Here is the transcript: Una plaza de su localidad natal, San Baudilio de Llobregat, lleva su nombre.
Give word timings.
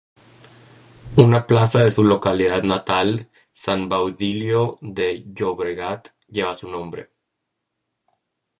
Una 1.17 1.45
plaza 1.45 1.83
de 1.83 1.91
su 1.91 2.03
localidad 2.03 2.63
natal, 2.63 3.29
San 3.51 3.87
Baudilio 3.87 4.79
de 4.81 5.25
Llobregat, 5.31 6.07
lleva 6.27 6.55
su 6.55 6.67
nombre. 6.71 7.11